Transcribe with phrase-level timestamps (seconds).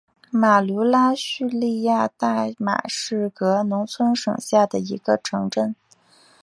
[0.31, 5.75] 马卢拉是叙利亚大马士革农村省下的一个城镇。